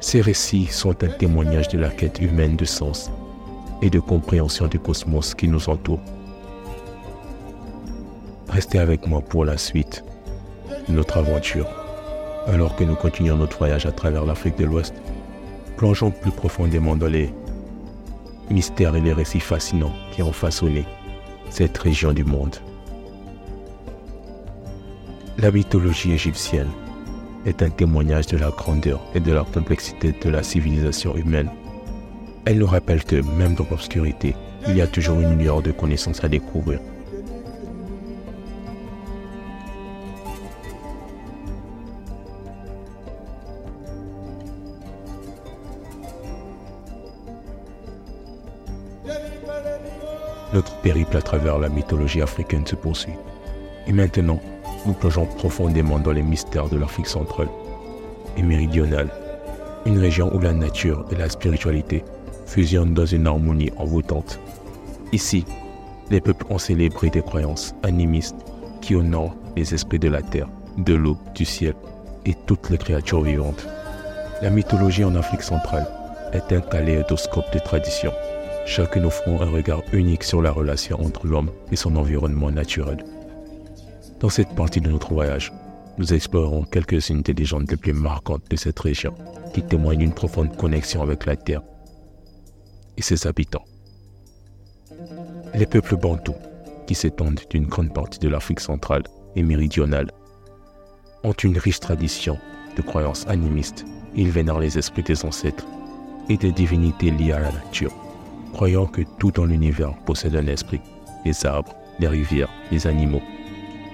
Ces 0.00 0.20
récits 0.20 0.66
sont 0.66 1.02
un 1.02 1.08
témoignage 1.08 1.68
de 1.68 1.78
la 1.78 1.88
quête 1.88 2.20
humaine 2.20 2.56
de 2.56 2.64
sens 2.64 3.10
et 3.82 3.90
de 3.90 4.00
compréhension 4.00 4.66
du 4.66 4.78
cosmos 4.78 5.34
qui 5.34 5.48
nous 5.48 5.68
entoure. 5.68 6.00
Restez 8.48 8.78
avec 8.78 9.06
moi 9.06 9.20
pour 9.20 9.44
la 9.44 9.56
suite 9.56 10.04
de 10.88 10.92
notre 10.92 11.18
aventure, 11.18 11.68
alors 12.46 12.76
que 12.76 12.84
nous 12.84 12.96
continuons 12.96 13.36
notre 13.36 13.58
voyage 13.58 13.86
à 13.86 13.92
travers 13.92 14.24
l'Afrique 14.24 14.58
de 14.58 14.64
l'Ouest 14.64 14.94
plongeons 15.80 16.10
plus 16.10 16.30
profondément 16.30 16.94
dans 16.94 17.06
les 17.06 17.32
mystères 18.50 18.94
et 18.96 19.00
les 19.00 19.14
récits 19.14 19.40
fascinants 19.40 19.94
qui 20.12 20.22
ont 20.22 20.30
façonné 20.30 20.84
cette 21.48 21.78
région 21.78 22.12
du 22.12 22.22
monde. 22.22 22.56
La 25.38 25.50
mythologie 25.50 26.12
égyptienne 26.12 26.68
est 27.46 27.62
un 27.62 27.70
témoignage 27.70 28.26
de 28.26 28.36
la 28.36 28.50
grandeur 28.50 29.00
et 29.14 29.20
de 29.20 29.32
la 29.32 29.42
complexité 29.42 30.12
de 30.22 30.28
la 30.28 30.42
civilisation 30.42 31.16
humaine. 31.16 31.48
Elle 32.44 32.58
nous 32.58 32.66
rappelle 32.66 33.02
que 33.02 33.22
même 33.38 33.54
dans 33.54 33.66
l'obscurité, 33.70 34.36
il 34.68 34.76
y 34.76 34.82
a 34.82 34.86
toujours 34.86 35.18
une 35.18 35.38
lueur 35.38 35.62
de 35.62 35.72
connaissances 35.72 36.22
à 36.22 36.28
découvrir. 36.28 36.78
Notre 50.52 50.74
périple 50.76 51.16
à 51.16 51.22
travers 51.22 51.58
la 51.58 51.68
mythologie 51.68 52.22
africaine 52.22 52.66
se 52.66 52.74
poursuit. 52.74 53.12
Et 53.86 53.92
maintenant, 53.92 54.40
nous 54.86 54.94
plongeons 54.94 55.26
profondément 55.26 55.98
dans 55.98 56.12
les 56.12 56.22
mystères 56.22 56.68
de 56.68 56.76
l'Afrique 56.76 57.06
centrale 57.06 57.48
et 58.36 58.42
méridionale, 58.42 59.10
une 59.86 59.98
région 59.98 60.34
où 60.34 60.40
la 60.40 60.52
nature 60.52 61.06
et 61.10 61.16
la 61.16 61.28
spiritualité 61.28 62.04
fusionnent 62.46 62.94
dans 62.94 63.06
une 63.06 63.26
harmonie 63.26 63.70
envoûtante. 63.76 64.40
Ici, 65.12 65.44
les 66.10 66.20
peuples 66.20 66.46
ont 66.50 66.58
célébré 66.58 67.10
des 67.10 67.22
croyances 67.22 67.74
animistes 67.82 68.36
qui 68.80 68.96
honorent 68.96 69.36
les 69.56 69.72
esprits 69.74 69.98
de 69.98 70.08
la 70.08 70.22
terre, 70.22 70.48
de 70.78 70.94
l'eau, 70.94 71.16
du 71.34 71.44
ciel 71.44 71.74
et 72.26 72.34
toutes 72.46 72.70
les 72.70 72.78
créatures 72.78 73.22
vivantes. 73.22 73.66
La 74.42 74.50
mythologie 74.50 75.04
en 75.04 75.14
Afrique 75.14 75.42
centrale 75.42 75.86
est 76.32 76.52
un 76.52 76.60
kaléidoscope 76.60 77.52
de 77.52 77.58
traditions, 77.58 78.12
chacune 78.66 79.06
offrant 79.06 79.40
un 79.40 79.50
regard 79.50 79.82
unique 79.92 80.24
sur 80.24 80.42
la 80.42 80.52
relation 80.52 81.00
entre 81.00 81.26
l'homme 81.26 81.50
et 81.72 81.76
son 81.76 81.96
environnement 81.96 82.50
naturel. 82.50 83.04
Dans 84.20 84.28
cette 84.28 84.54
partie 84.54 84.80
de 84.80 84.90
notre 84.90 85.12
voyage, 85.12 85.52
nous 85.98 86.14
explorerons 86.14 86.64
quelques-unes 86.64 87.22
des 87.22 87.34
légendes 87.34 87.70
les 87.70 87.76
plus 87.76 87.92
marquantes 87.92 88.48
de 88.50 88.56
cette 88.56 88.78
région 88.78 89.14
qui 89.52 89.62
témoignent 89.62 89.98
d'une 89.98 90.14
profonde 90.14 90.56
connexion 90.56 91.02
avec 91.02 91.26
la 91.26 91.36
Terre 91.36 91.62
et 92.96 93.02
ses 93.02 93.26
habitants. 93.26 93.64
Les 95.54 95.66
peuples 95.66 95.96
bantous, 95.96 96.34
qui 96.86 96.94
s'étendent 96.94 97.40
d'une 97.50 97.66
grande 97.66 97.92
partie 97.92 98.18
de 98.18 98.28
l'Afrique 98.28 98.60
centrale 98.60 99.02
et 99.36 99.42
méridionale, 99.42 100.10
ont 101.22 101.32
une 101.32 101.58
riche 101.58 101.80
tradition 101.80 102.38
de 102.76 102.82
croyances 102.82 103.26
animistes. 103.26 103.84
Ils 104.14 104.30
vénèrent 104.30 104.58
les 104.58 104.78
esprits 104.78 105.02
des 105.02 105.24
ancêtres 105.24 105.66
et 106.28 106.36
des 106.36 106.52
divinités 106.52 107.10
liées 107.10 107.32
à 107.32 107.40
la 107.40 107.52
nature, 107.52 107.92
croyant 108.52 108.86
que 108.86 109.02
tout 109.18 109.30
dans 109.30 109.44
l'univers 109.44 109.94
possède 110.04 110.36
un 110.36 110.46
esprit, 110.46 110.80
les 111.24 111.46
arbres, 111.46 111.74
les 111.98 112.08
rivières, 112.08 112.50
les 112.70 112.86
animaux, 112.86 113.22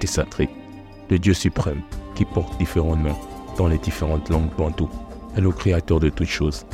Tessatri, 0.00 0.48
le 1.10 1.18
Dieu 1.18 1.34
suprême 1.34 1.82
qui 2.14 2.24
porte 2.24 2.58
différents 2.58 2.96
noms 2.96 3.16
dans 3.56 3.68
les 3.68 3.78
différentes 3.78 4.28
langues 4.28 4.54
bantoues, 4.56 4.90
est 5.36 5.40
le 5.40 5.50
créateur 5.50 6.00
de 6.00 6.08
toutes 6.08 6.28
choses. 6.28 6.66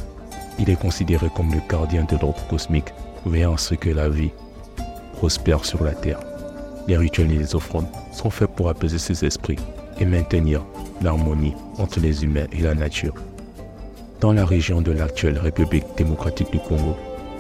Il 0.59 0.71
est 0.71 0.81
considéré 0.81 1.29
comme 1.35 1.53
le 1.53 1.61
gardien 1.69 2.05
de 2.05 2.17
l'ordre 2.17 2.47
cosmique, 2.49 2.93
veillant 3.27 3.55
à 3.55 3.59
ce 3.59 3.75
que 3.75 3.91
la 3.91 4.09
vie 4.09 4.31
prospère 5.15 5.65
sur 5.65 5.83
la 5.85 5.93
terre. 5.93 6.21
Les 6.89 6.97
rituels 6.97 7.31
et 7.31 7.39
les 7.39 7.55
offrandes 7.55 7.87
sont 8.13 8.31
faits 8.31 8.51
pour 8.51 8.69
apaiser 8.69 8.99
ses 8.99 9.25
esprits 9.25 9.59
et 10.01 10.05
maintenir 10.05 10.65
l'harmonie 11.01 11.55
entre 11.79 12.01
les 12.01 12.25
humains 12.25 12.47
et 12.53 12.61
la 12.61 12.75
nature. 12.75 13.15
Dans 14.21 14.33
la 14.33 14.45
région 14.45 14.81
de 14.81 14.93
l'actuelle 14.93 15.39
République 15.39 15.85
démocratique 15.97 16.51
du 16.51 16.59
Congo, 16.59 16.97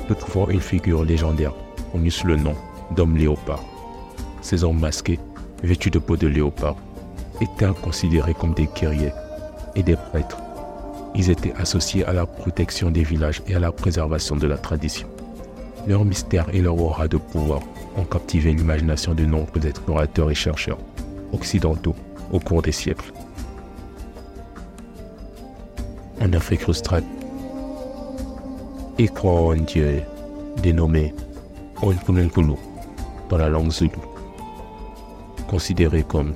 nous 0.08 0.14
trouvons 0.14 0.48
une 0.48 0.60
figure 0.60 1.04
légendaire 1.04 1.54
connue 1.92 2.10
sous 2.10 2.26
le 2.26 2.36
nom 2.36 2.54
d'homme 2.94 3.16
léopard. 3.16 3.62
Ces 4.40 4.64
hommes 4.64 4.80
masqués 4.80 5.18
vêtus 5.62 5.90
de 5.90 5.98
peau 5.98 6.16
de 6.16 6.26
léopard, 6.26 6.76
étaient 7.40 7.72
considérés 7.80 8.34
comme 8.34 8.54
des 8.54 8.68
guerriers 8.74 9.12
et 9.74 9.82
des 9.82 9.96
prêtres. 9.96 10.38
Ils 11.14 11.30
étaient 11.30 11.54
associés 11.54 12.04
à 12.04 12.12
la 12.12 12.26
protection 12.26 12.90
des 12.90 13.02
villages 13.02 13.42
et 13.46 13.54
à 13.54 13.58
la 13.58 13.72
préservation 13.72 14.36
de 14.36 14.46
la 14.46 14.58
tradition. 14.58 15.08
Leur 15.86 16.04
mystère 16.04 16.46
et 16.52 16.60
leur 16.60 16.78
aura 16.80 17.08
de 17.08 17.16
pouvoir 17.16 17.60
ont 17.96 18.04
captivé 18.04 18.52
l'imagination 18.52 19.14
de 19.14 19.24
nombreux 19.24 19.66
explorateurs 19.66 20.30
et 20.30 20.34
chercheurs 20.34 20.78
occidentaux 21.32 21.96
au 22.32 22.38
cours 22.38 22.62
des 22.62 22.72
siècles. 22.72 23.12
En 26.20 26.32
Afrique 26.32 26.68
australe, 26.68 27.02
ils 29.02 29.10
croient 29.10 29.48
en 29.48 29.56
Dieu 29.56 30.00
dénommé 30.62 31.12
Onkunenkulu 31.82 32.54
dans 33.28 33.36
la 33.36 33.48
langue 33.48 33.72
zoulou 33.72 34.00
considéré 35.48 36.04
comme 36.04 36.34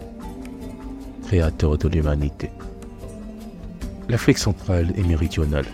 créateur 1.27 1.79
de 1.79 1.89
l'humanité. 1.89 2.51
L'Afrique 4.09 4.39
centrale 4.39 4.93
et 4.97 5.05
méridionale 5.05 5.67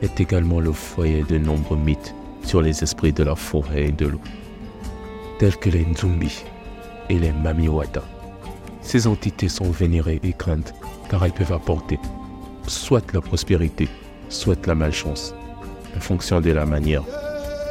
est 0.00 0.20
également 0.20 0.60
le 0.60 0.72
foyer 0.72 1.22
de 1.22 1.36
nombreux 1.36 1.76
mythes 1.76 2.14
sur 2.44 2.62
les 2.62 2.82
esprits 2.82 3.12
de 3.12 3.24
la 3.24 3.36
forêt 3.36 3.88
et 3.88 3.92
de 3.92 4.06
l'eau, 4.06 4.20
tels 5.38 5.56
que 5.56 5.68
les 5.68 5.84
Nzumbi 5.84 6.44
et 7.10 7.18
les 7.18 7.32
Mamiwata. 7.32 8.02
Ces 8.80 9.06
entités 9.06 9.50
sont 9.50 9.70
vénérées 9.70 10.20
et 10.22 10.32
craintes 10.32 10.72
car 11.10 11.24
elles 11.26 11.32
peuvent 11.32 11.52
apporter 11.52 11.98
soit 12.66 13.12
la 13.12 13.20
prospérité, 13.20 13.86
soit 14.30 14.66
la 14.66 14.74
malchance, 14.74 15.34
en 15.96 16.00
fonction 16.00 16.40
de 16.40 16.50
la 16.50 16.66
manière 16.66 17.02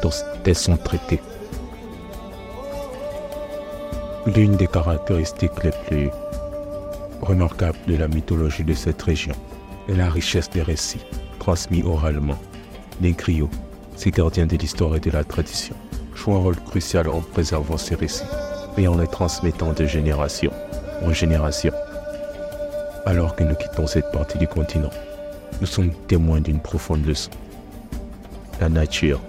dont 0.01 0.11
elles 0.45 0.55
sont 0.55 0.77
traitées. 0.77 1.21
L'une 4.35 4.57
des 4.57 4.67
caractéristiques 4.67 5.63
les 5.63 5.71
plus 5.87 6.09
remarquables 7.21 7.77
de 7.87 7.95
la 7.95 8.07
mythologie 8.07 8.63
de 8.63 8.73
cette 8.73 9.01
région 9.01 9.33
est 9.89 9.95
la 9.95 10.09
richesse 10.09 10.49
des 10.49 10.61
récits 10.61 11.05
transmis 11.47 11.81
oralement. 11.81 12.37
Les 12.99 13.13
griots, 13.13 13.49
ces 13.95 14.11
gardiens 14.11 14.47
de 14.47 14.57
l'histoire 14.57 14.97
et 14.97 14.99
de 14.99 15.11
la 15.11 15.23
tradition, 15.23 15.75
jouent 16.13 16.33
un 16.33 16.39
rôle 16.39 16.57
crucial 16.57 17.07
en 17.07 17.21
préservant 17.21 17.77
ces 17.77 17.95
récits 17.95 18.25
et 18.77 18.85
en 18.87 18.97
les 18.97 19.07
transmettant 19.07 19.71
de 19.71 19.85
génération 19.85 20.51
en 21.01 21.13
génération. 21.13 21.71
Alors 23.05 23.33
que 23.35 23.43
nous 23.43 23.55
quittons 23.55 23.87
cette 23.87 24.11
partie 24.11 24.37
du 24.37 24.47
continent, 24.47 24.89
nous 25.61 25.67
sommes 25.67 25.93
témoins 26.07 26.41
d'une 26.41 26.59
profonde 26.59 27.05
leçon. 27.05 27.31
La 28.59 28.69
nature 28.69 29.21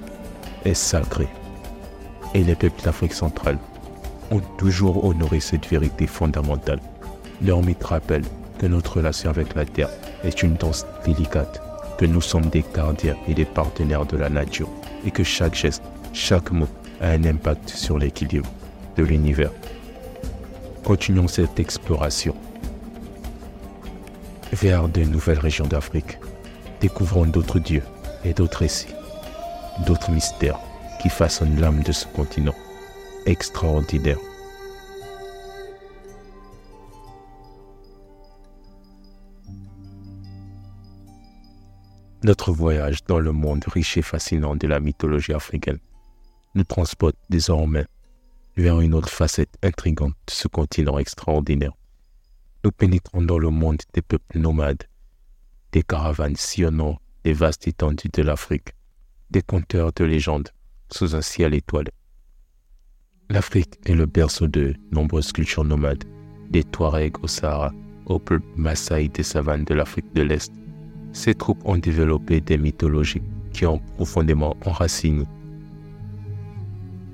est 0.64 0.74
sacrée 0.74 1.28
et 2.34 2.42
les 2.42 2.54
peuples 2.54 2.82
d'Afrique 2.82 3.12
centrale 3.12 3.58
ont 4.30 4.40
toujours 4.58 5.04
honoré 5.04 5.40
cette 5.40 5.66
vérité 5.66 6.06
fondamentale. 6.06 6.80
Leur 7.42 7.62
mythe 7.62 7.84
rappelle 7.84 8.24
que 8.58 8.66
notre 8.66 8.96
relation 8.96 9.30
avec 9.30 9.54
la 9.54 9.64
Terre 9.64 9.90
est 10.24 10.42
une 10.42 10.54
danse 10.54 10.86
délicate, 11.04 11.62
que 11.98 12.06
nous 12.06 12.20
sommes 12.20 12.46
des 12.46 12.64
gardiens 12.74 13.16
et 13.28 13.34
des 13.34 13.44
partenaires 13.44 14.06
de 14.06 14.16
la 14.16 14.28
nature, 14.28 14.68
et 15.06 15.10
que 15.10 15.22
chaque 15.22 15.54
geste, 15.54 15.82
chaque 16.12 16.50
mot 16.50 16.68
a 17.00 17.10
un 17.10 17.24
impact 17.24 17.68
sur 17.68 17.98
l'équilibre 17.98 18.50
de 18.96 19.04
l'univers. 19.04 19.52
Continuons 20.84 21.28
cette 21.28 21.60
exploration 21.60 22.34
vers 24.52 24.88
de 24.88 25.02
nouvelles 25.02 25.38
régions 25.38 25.66
d'Afrique. 25.66 26.18
Découvrons 26.80 27.26
d'autres 27.26 27.58
dieux 27.58 27.82
et 28.24 28.32
d'autres 28.32 28.58
récits, 28.58 28.94
d'autres 29.86 30.10
mystères 30.10 30.58
qui 31.00 31.08
façonnent 31.08 31.60
l'âme 31.60 31.82
de 31.82 31.92
ce 31.92 32.06
continent 32.06 32.54
extraordinaire. 33.26 34.18
Notre 42.24 42.52
voyage 42.52 43.04
dans 43.04 43.20
le 43.20 43.30
monde 43.32 43.64
riche 43.68 43.96
et 43.96 44.02
fascinant 44.02 44.56
de 44.56 44.66
la 44.66 44.80
mythologie 44.80 45.32
africaine 45.32 45.78
nous 46.54 46.64
transporte 46.64 47.16
désormais 47.30 47.86
vers 48.56 48.80
une 48.80 48.94
autre 48.94 49.08
facette 49.08 49.54
intrigante 49.62 50.14
de 50.26 50.32
ce 50.32 50.48
continent 50.48 50.98
extraordinaire. 50.98 51.72
Nous 52.64 52.72
pénétrons 52.72 53.22
dans 53.22 53.38
le 53.38 53.50
monde 53.50 53.80
des 53.94 54.02
peuples 54.02 54.38
nomades, 54.38 54.82
des 55.70 55.84
caravanes 55.84 56.34
sillonnant 56.34 56.98
les 57.24 57.32
vastes 57.32 57.68
étendues 57.68 58.10
de 58.12 58.22
l'Afrique, 58.22 58.74
des 59.30 59.42
conteurs 59.42 59.92
de 59.92 60.04
légendes 60.04 60.48
sous 60.90 61.14
un 61.14 61.22
ciel 61.22 61.54
étoilé. 61.54 61.90
L'Afrique 63.30 63.78
est 63.84 63.94
le 63.94 64.06
berceau 64.06 64.46
de 64.46 64.74
nombreuses 64.90 65.32
cultures 65.32 65.64
nomades, 65.64 66.04
des 66.50 66.64
Touaregs 66.64 67.22
au 67.22 67.26
Sahara, 67.26 67.72
au 68.06 68.18
peuple 68.18 68.46
Maasai 68.56 69.08
des 69.08 69.22
savanes 69.22 69.64
de 69.64 69.74
l'Afrique 69.74 70.14
de 70.14 70.22
l'Est. 70.22 70.52
Ces 71.12 71.34
troupes 71.34 71.60
ont 71.66 71.76
développé 71.76 72.40
des 72.40 72.56
mythologies 72.56 73.22
qui 73.52 73.66
ont 73.66 73.80
profondément 73.96 74.56
enraciné 74.64 75.24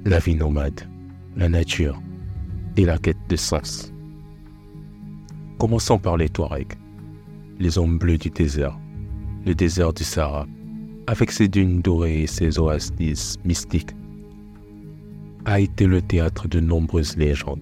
la 0.05 0.19
vie 0.19 0.35
nomade, 0.35 0.83
la 1.35 1.49
nature 1.49 2.01
et 2.77 2.85
la 2.85 2.99
quête 2.99 3.17
de 3.29 3.37
sens. 3.37 3.93
Commençons 5.59 5.99
par 5.99 6.17
les 6.17 6.29
Touaregs, 6.29 6.75
les 7.59 7.79
hommes 7.79 7.99
bleus 7.99 8.19
du 8.19 8.29
désert, 8.29 8.79
le 9.47 9.55
désert 9.55 9.95
du 9.95 10.05
Sahara, 10.05 10.47
avec 11.07 11.31
ses 11.31 11.49
dunes 11.49 11.81
dorées 11.81 12.23
et 12.23 12.27
ses 12.27 12.59
oasis 12.59 13.37
mystiques 13.45 13.95
a 15.45 15.61
été 15.61 15.87
le 15.87 16.01
théâtre 16.01 16.49
de 16.49 16.61
nombreuses 16.61 17.17
légendes. 17.17 17.61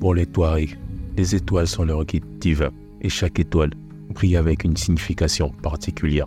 Pour 0.00 0.14
les 0.14 0.26
Touaregs, 0.26 0.76
les 1.16 1.34
étoiles 1.34 1.68
sont 1.68 1.84
leur 1.84 2.04
guide 2.04 2.24
divin 2.40 2.70
et 3.00 3.08
chaque 3.08 3.38
étoile 3.38 3.70
brille 4.12 4.36
avec 4.36 4.64
une 4.64 4.76
signification 4.76 5.50
particulière. 5.62 6.26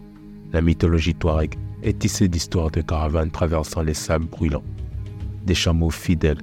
La 0.53 0.61
mythologie 0.61 1.13
Touareg 1.13 1.55
est 1.83 1.99
tissée 1.99 2.27
d'histoires 2.27 2.71
de 2.71 2.81
caravanes 2.81 3.31
traversant 3.31 3.81
les 3.81 3.93
sables 3.93 4.27
brûlants, 4.27 4.63
des 5.45 5.55
chameaux 5.55 5.89
fidèles 5.89 6.41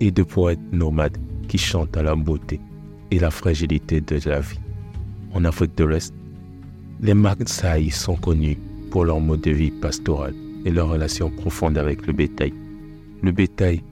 et 0.00 0.10
de 0.10 0.22
poètes 0.22 0.60
nomades 0.72 1.16
qui 1.48 1.56
chantent 1.56 1.96
à 1.96 2.02
la 2.02 2.14
beauté 2.14 2.60
et 3.10 3.18
la 3.18 3.30
fragilité 3.30 4.00
de 4.00 4.18
la 4.28 4.40
vie. 4.40 4.60
En 5.32 5.44
Afrique 5.44 5.76
de 5.76 5.84
l'Est, 5.84 6.14
les 7.00 7.14
Maasai 7.14 7.90
sont 7.90 8.16
connus 8.16 8.58
pour 8.90 9.04
leur 9.04 9.20
mode 9.20 9.40
de 9.40 9.50
vie 9.50 9.70
pastoral 9.70 10.34
et 10.64 10.70
leur 10.70 10.88
relation 10.88 11.30
profonde 11.30 11.78
avec 11.78 12.06
le 12.06 12.12
bétail. 12.12 12.52
Le 13.22 13.32
bétail 13.32 13.82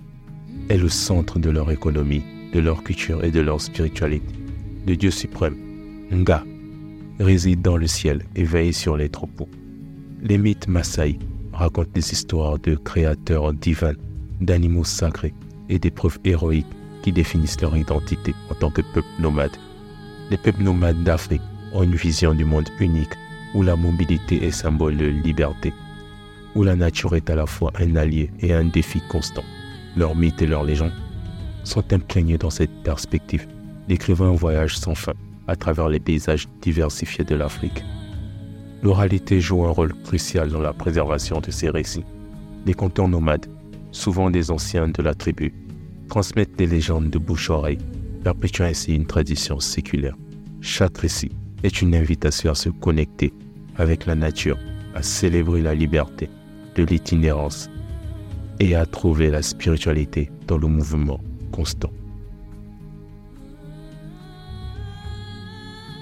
est 0.69 0.77
le 0.77 0.89
centre 0.89 1.39
de 1.39 1.51
leur 1.51 1.71
économie, 1.71 2.23
de 2.53 2.61
leur 2.61 2.83
culture 2.83 3.25
et 3.25 3.31
de 3.31 3.41
leur 3.41 3.61
spiritualité. 3.61 4.35
Le 4.87 4.97
Dieu 4.97 5.11
suprême, 5.11 5.57
Nga, 6.13 6.45
réside 7.21 7.63
dans 7.63 7.77
le 7.77 7.87
ciel 7.87 8.25
et 8.35 8.45
veille 8.45 8.73
sur 8.73 8.97
les 8.97 9.09
troupeaux. 9.09 9.49
Les 10.23 10.39
mythes 10.39 10.69
Maasai 10.69 11.19
racontent 11.53 11.91
des 11.95 12.13
histoires 12.13 12.59
de 12.59 12.75
créateurs 12.75 13.53
divins, 13.53 13.95
d'animaux 14.41 14.85
sacrés 14.85 15.35
et 15.69 15.79
des 15.79 15.91
preuves 15.91 16.19
héroïques 16.25 16.67
qui 17.03 17.13
définissent 17.13 17.61
leur 17.61 17.77
identité 17.77 18.35
en 18.51 18.55
tant 18.55 18.71
que 18.71 18.83
peuple 18.83 19.07
nomade. 19.21 19.57
Les 20.31 20.37
peuples 20.37 20.63
nomades 20.63 21.03
d'Afrique 21.05 21.43
ont 21.73 21.83
une 21.83 21.95
vision 21.95 22.35
du 22.35 22.45
monde 22.45 22.69
unique 22.81 23.15
où 23.55 23.63
la 23.63 23.77
mobilité 23.77 24.45
est 24.45 24.51
symbole 24.51 24.97
de 24.97 25.07
liberté, 25.07 25.73
où 26.55 26.63
la 26.63 26.77
nature 26.77 27.15
est 27.15 27.31
à 27.31 27.37
la 27.37 27.47
fois 27.47 27.73
un 27.79 27.97
allié 27.97 28.31
et 28.41 28.53
un 28.53 28.65
défi 28.65 29.01
constant. 29.09 29.45
Leurs 29.97 30.17
mythes 30.17 30.43
et 30.43 30.47
leurs 30.47 30.65
légendes 30.65 30.93
sont 31.63 31.93
imprégnés 31.93 32.37
dans 32.37 32.51
cette 32.51 32.83
perspective, 32.83 33.47
décrivant 33.89 34.27
un 34.27 34.35
voyage 34.35 34.77
sans 34.77 34.95
fin 34.95 35.15
à 35.47 35.57
travers 35.57 35.89
les 35.89 36.01
paysages 36.01 36.49
diversifiés 36.61 37.25
de 37.25 37.35
l'Afrique. 37.35 37.85
L'oralité 38.83 39.41
joue 39.41 39.65
un 39.65 39.71
rôle 39.71 39.95
crucial 40.03 40.51
dans 40.51 40.61
la 40.61 40.73
préservation 40.73 41.41
de 41.41 41.51
ces 41.51 41.71
récits. 41.71 42.05
Les 42.67 42.75
conteurs 42.75 43.09
nomades, 43.09 43.47
souvent 43.93 44.31
des 44.31 44.51
anciens 44.51 44.89
de 44.89 45.03
la 45.03 45.15
tribu, 45.15 45.55
transmettent 46.09 46.57
des 46.57 46.67
légendes 46.67 47.09
de 47.09 47.19
bouche-oreille, 47.19 47.79
perpétuant 48.23 48.67
ainsi 48.67 48.95
une 48.95 49.07
tradition 49.07 49.61
séculaire. 49.61 50.17
Chaque 50.61 50.99
récit 50.99 51.33
est 51.63 51.81
une 51.83 51.95
invitation 51.95 52.51
à 52.51 52.55
se 52.55 52.69
connecter 52.69 53.33
avec 53.76 54.07
la 54.07 54.14
nature, 54.14 54.59
à 54.95 55.02
célébrer 55.02 55.61
la 55.61 55.75
liberté 55.75 56.28
de 56.76 56.85
l'itinérance 56.85 57.71
et 58.61 58.75
à 58.75 58.87
trouver 58.87 59.31
la 59.31 59.43
spiritualité 59.43 60.31
dans 60.47 60.59
le 60.59 60.69
mouvement 60.69 61.21
constant. 61.52 61.90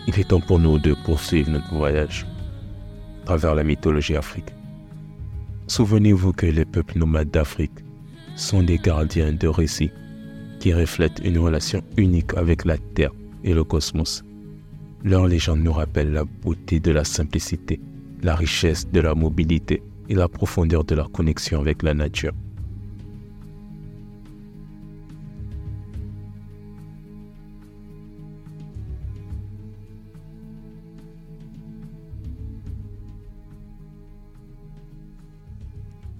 Il 0.06 0.18
est 0.18 0.28
temps 0.28 0.40
pour 0.40 0.58
nous 0.58 0.78
de 0.78 0.94
poursuivre 1.04 1.50
notre 1.50 1.74
voyage 1.74 2.26
à 3.22 3.26
travers 3.26 3.54
la 3.54 3.62
mythologie 3.62 4.16
africaine. 4.16 4.56
Souvenez-vous 5.68 6.32
que 6.32 6.46
les 6.46 6.64
peuples 6.64 6.98
nomades 6.98 7.30
d'Afrique 7.30 7.84
sont 8.34 8.62
des 8.62 8.78
gardiens 8.78 9.32
de 9.32 9.48
récits 9.48 9.92
qui 10.58 10.74
reflètent 10.74 11.20
une 11.24 11.38
relation 11.38 11.82
unique 11.96 12.34
avec 12.34 12.64
la 12.64 12.78
Terre 12.78 13.12
et 13.44 13.54
le 13.54 13.64
cosmos. 13.64 14.24
Leur 15.04 15.26
légende 15.26 15.60
nous 15.60 15.72
rappelle 15.72 16.12
la 16.12 16.24
beauté 16.24 16.78
de 16.78 16.92
la 16.92 17.02
simplicité, 17.02 17.80
la 18.22 18.36
richesse 18.36 18.88
de 18.88 19.00
la 19.00 19.16
mobilité 19.16 19.82
et 20.08 20.14
la 20.14 20.28
profondeur 20.28 20.84
de 20.84 20.94
leur 20.94 21.10
connexion 21.10 21.60
avec 21.60 21.82
la 21.82 21.92
nature. 21.92 22.32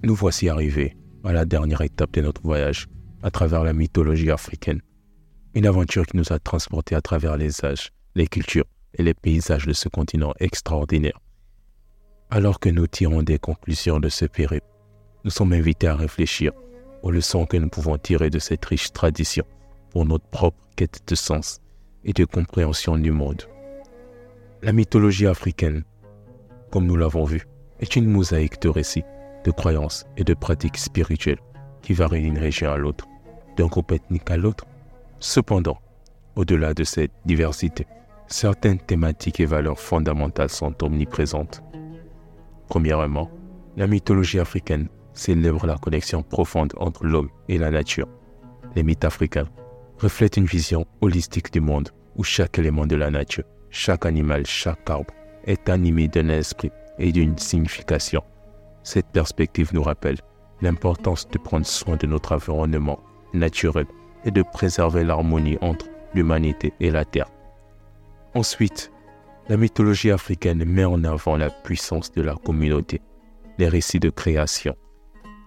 Nous 0.03 0.15
voici 0.15 0.49
arrivés 0.49 0.97
à 1.23 1.31
la 1.31 1.45
dernière 1.45 1.79
étape 1.79 2.11
de 2.11 2.21
notre 2.21 2.41
voyage 2.41 2.87
à 3.21 3.31
travers 3.31 3.63
la 3.63 3.71
mythologie 3.71 4.29
africaine. 4.29 4.81
Une 5.53 5.65
aventure 5.65 6.05
qui 6.05 6.17
nous 6.17 6.33
a 6.33 6.39
transportés 6.39 6.95
à 6.95 7.01
travers 7.01 7.37
les 7.37 7.63
âges, 7.63 7.93
les 8.15 8.27
cultures 8.27 8.65
et 8.95 9.03
les 9.03 9.13
paysages 9.13 9.65
de 9.65 9.73
ce 9.73 9.89
continent 9.89 10.33
extraordinaire. 10.39 11.19
Alors 12.29 12.59
que 12.59 12.69
nous 12.69 12.87
tirons 12.87 13.23
des 13.23 13.39
conclusions 13.39 13.99
de 13.99 14.09
ce 14.09 14.25
périple, 14.25 14.67
nous 15.23 15.31
sommes 15.31 15.53
invités 15.53 15.87
à 15.87 15.95
réfléchir 15.95 16.51
aux 17.01 17.11
leçons 17.11 17.45
que 17.45 17.57
nous 17.57 17.69
pouvons 17.69 17.97
tirer 17.97 18.29
de 18.29 18.39
cette 18.39 18.65
riche 18.65 18.91
tradition 18.91 19.45
pour 19.91 20.05
notre 20.05 20.27
propre 20.27 20.57
quête 20.75 21.01
de 21.07 21.15
sens 21.15 21.59
et 22.03 22.13
de 22.13 22.25
compréhension 22.25 22.97
du 22.97 23.11
monde. 23.11 23.43
La 24.61 24.73
mythologie 24.73 25.27
africaine, 25.27 25.83
comme 26.71 26.85
nous 26.85 26.95
l'avons 26.95 27.25
vu, 27.25 27.47
est 27.79 27.95
une 27.95 28.07
mosaïque 28.07 28.61
de 28.61 28.69
récits 28.69 29.03
de 29.43 29.51
croyances 29.51 30.05
et 30.17 30.23
de 30.23 30.33
pratiques 30.33 30.77
spirituelles 30.77 31.39
qui 31.81 31.93
varient 31.93 32.21
d'une 32.21 32.37
région 32.37 32.71
à 32.71 32.77
l'autre, 32.77 33.07
d'un 33.57 33.67
groupe 33.67 33.91
ethnique 33.91 34.29
à 34.31 34.37
l'autre. 34.37 34.65
Cependant, 35.19 35.77
au-delà 36.35 36.73
de 36.73 36.83
cette 36.83 37.11
diversité, 37.25 37.85
certaines 38.27 38.79
thématiques 38.79 39.39
et 39.39 39.45
valeurs 39.45 39.79
fondamentales 39.79 40.49
sont 40.49 40.83
omniprésentes. 40.83 41.63
Premièrement, 42.67 43.29
la 43.77 43.87
mythologie 43.87 44.39
africaine 44.39 44.87
célèbre 45.13 45.65
la 45.67 45.77
connexion 45.77 46.23
profonde 46.23 46.73
entre 46.77 47.05
l'homme 47.05 47.29
et 47.49 47.57
la 47.57 47.71
nature. 47.71 48.07
Les 48.75 48.83
mythes 48.83 49.05
africains 49.05 49.47
reflètent 49.99 50.37
une 50.37 50.45
vision 50.45 50.85
holistique 51.01 51.51
du 51.53 51.61
monde 51.61 51.89
où 52.15 52.23
chaque 52.23 52.57
élément 52.59 52.87
de 52.87 52.95
la 52.95 53.11
nature, 53.11 53.45
chaque 53.69 54.05
animal, 54.05 54.45
chaque 54.45 54.89
arbre 54.89 55.13
est 55.45 55.69
animé 55.69 56.07
d'un 56.07 56.29
esprit 56.29 56.71
et 56.99 57.11
d'une 57.11 57.37
signification 57.37 58.23
cette 58.83 59.07
perspective 59.07 59.73
nous 59.73 59.81
rappelle 59.81 60.17
l'importance 60.61 61.27
de 61.29 61.37
prendre 61.37 61.65
soin 61.65 61.95
de 61.95 62.05
notre 62.05 62.33
environnement 62.33 62.99
naturel 63.33 63.85
et 64.25 64.31
de 64.31 64.43
préserver 64.43 65.03
l'harmonie 65.03 65.57
entre 65.61 65.87
l'humanité 66.13 66.73
et 66.79 66.91
la 66.91 67.05
Terre. 67.05 67.29
Ensuite, 68.35 68.91
la 69.47 69.57
mythologie 69.57 70.09
africaine 70.09 70.65
met 70.65 70.85
en 70.85 71.03
avant 71.03 71.37
la 71.37 71.51
puissance 71.51 72.11
de 72.11 72.21
la 72.21 72.35
communauté, 72.35 72.99
les 73.59 73.67
récits 73.67 73.99
de 73.99 74.09
création, 74.09 74.75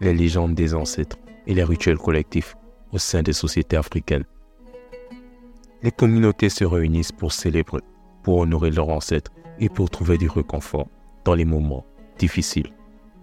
les 0.00 0.14
légendes 0.14 0.54
des 0.54 0.74
ancêtres 0.74 1.18
et 1.48 1.54
les 1.54 1.64
rituels 1.64 1.98
collectifs 1.98 2.54
au 2.92 2.98
sein 2.98 3.22
des 3.22 3.32
sociétés 3.32 3.76
africaines. 3.76 4.24
Les 5.82 5.90
communautés 5.90 6.48
se 6.48 6.64
réunissent 6.64 7.10
pour 7.12 7.32
célébrer, 7.32 7.80
pour 8.22 8.38
honorer 8.38 8.70
leurs 8.70 8.90
ancêtres 8.90 9.32
et 9.58 9.68
pour 9.68 9.90
trouver 9.90 10.16
du 10.16 10.28
réconfort 10.28 10.88
dans 11.24 11.34
les 11.34 11.44
moments 11.44 11.84
difficiles. 12.18 12.72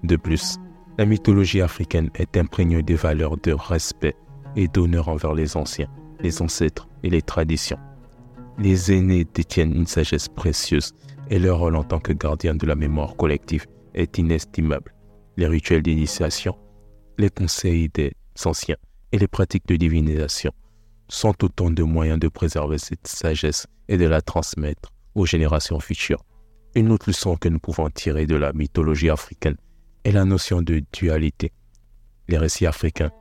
De 0.04 0.18
plus, 0.18 0.58
la 0.98 1.06
mythologie 1.06 1.62
africaine 1.62 2.10
est 2.16 2.36
imprégnée 2.36 2.84
des 2.84 2.96
valeurs 2.96 3.38
de 3.38 3.54
respect 3.54 4.16
et 4.58 4.68
d'honneur 4.68 5.08
envers 5.08 5.34
les 5.34 5.56
anciens, 5.56 5.90
les 6.20 6.42
ancêtres 6.42 6.90
et 7.02 7.10
les 7.10 7.22
traditions. 7.22 7.80
Les 8.60 8.92
aînés 8.92 9.26
détiennent 9.26 9.76
une 9.76 9.88
sagesse 9.88 10.28
précieuse 10.30 10.94
et 11.30 11.40
leur 11.40 11.60
rôle 11.60 11.76
en 11.76 11.84
tant 11.84 12.00
que 12.00 12.14
gardiens 12.14 12.54
de 12.54 12.68
la 12.68 12.76
mémoire 12.76 13.16
collective 13.16 13.66
est 13.96 14.18
inestimable. 14.18 14.94
Les 15.38 15.48
rituels 15.48 15.82
d'initiation, 15.82 16.56
les 17.18 17.30
conseils 17.30 17.90
des 17.90 18.14
anciens 18.46 18.78
et 19.12 19.18
les 19.18 19.28
pratiques 19.28 19.68
de 19.68 19.76
divinisation 19.76 20.52
sont 21.08 21.44
autant 21.44 21.72
de 21.72 21.84
moyens 21.84 22.20
de 22.20 22.28
préserver 22.28 22.78
cette 22.78 23.08
sagesse 23.08 23.68
et 23.88 23.98
de 23.98 24.06
la 24.06 24.22
transmettre 24.22 24.92
aux 25.16 25.26
générations 25.26 25.80
futures. 25.80 26.24
Une 26.76 26.92
autre 26.92 27.10
leçon 27.10 27.36
que 27.36 27.50
nous 27.50 27.60
pouvons 27.60 27.90
tirer 27.90 28.26
de 28.26 28.36
la 28.36 28.54
mythologie 28.54 29.10
africaine 29.10 29.58
et 30.04 30.12
la 30.12 30.26
notion 30.26 30.62
de 30.62 30.84
dualité. 30.92 31.52
Les 32.28 32.38
récits 32.38 32.66
africains 32.66 33.12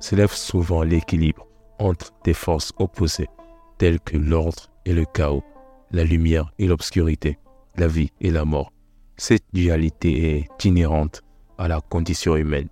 s'élèvent 0.00 0.34
souvent 0.34 0.82
l'équilibre 0.82 1.46
entre 1.78 2.12
des 2.24 2.34
forces 2.34 2.72
opposées, 2.78 3.28
telles 3.78 4.00
que 4.00 4.16
l'ordre 4.16 4.71
et 4.84 4.92
le 4.92 5.04
chaos, 5.04 5.42
la 5.90 6.04
lumière 6.04 6.52
et 6.58 6.66
l'obscurité, 6.66 7.38
la 7.76 7.86
vie 7.86 8.10
et 8.20 8.30
la 8.30 8.44
mort. 8.44 8.72
Cette 9.16 9.44
dualité 9.52 10.38
est 10.38 10.64
inhérente 10.64 11.22
à 11.58 11.68
la 11.68 11.80
condition 11.80 12.36
humaine. 12.36 12.68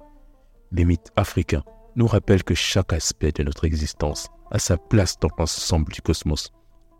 Les 0.73 0.85
mythes 0.85 1.13
africains 1.17 1.65
nous 1.97 2.07
rappellent 2.07 2.45
que 2.45 2.55
chaque 2.55 2.93
aspect 2.93 3.33
de 3.33 3.43
notre 3.43 3.65
existence 3.65 4.29
a 4.51 4.59
sa 4.59 4.77
place 4.77 5.19
dans 5.19 5.29
l'ensemble 5.39 5.93
du 5.93 6.03
cosmos. 6.03 6.51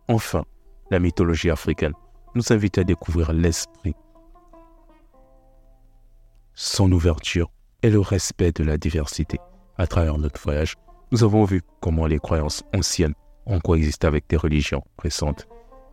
Enfin, 0.09 0.45
la 0.91 0.99
mythologie 0.99 1.51
africaine 1.51 1.95
nous 2.35 2.53
invite 2.53 2.79
à 2.79 2.85
découvrir 2.85 3.33
l'esprit 3.33 3.95
son 6.55 6.93
ouverture 6.93 7.51
et 7.83 7.91
le 7.91 8.01
respect 8.01 8.53
de 8.53 8.63
la 8.63 8.77
diversité. 8.77 9.39
À 9.79 9.87
travers 9.87 10.19
notre 10.19 10.41
voyage, 10.41 10.75
nous 11.11 11.25
avons 11.25 11.45
vu 11.45 11.63
comment 11.81 12.07
les 12.07 12.19
croyances 12.19 12.63
anciennes 12.75 13.15
ont 13.51 13.61
coexisté 13.61 14.07
avec 14.07 14.29
des 14.29 14.37
religions 14.37 14.83
récentes, 14.99 15.47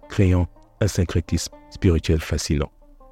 créant 0.10 0.48
un 0.80 0.88
syncrétisme 0.88 1.54
spirituel 1.70 2.20
fascinant. 2.20 2.72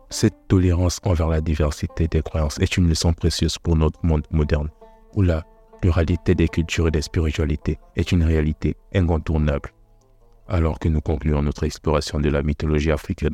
Cette 0.10 0.48
tolérance 0.48 1.02
envers 1.04 1.28
la 1.28 1.42
diversité 1.42 2.08
des 2.08 2.22
croyances 2.22 2.60
est 2.60 2.78
une 2.78 2.88
leçon 2.88 3.14
précieuse 3.14 3.58
pour 3.58 3.76
notre 3.76 4.00
monde 4.06 4.26
moderne, 4.32 4.70
où 5.16 5.22
la 5.22 5.44
pluralité 5.82 6.36
des 6.36 6.48
cultures 6.48 6.88
et 6.88 6.92
des 6.92 7.02
spiritualités 7.02 7.80
est 7.96 8.12
une 8.12 8.24
réalité 8.24 8.78
incontournable. 8.94 9.74
Alors 10.48 10.80
que 10.80 10.88
nous 10.88 11.02
concluons 11.02 11.42
notre 11.42 11.64
exploration 11.64 12.20
de 12.20 12.30
la 12.30 12.44
mythologie 12.44 12.92
africaine, 12.92 13.34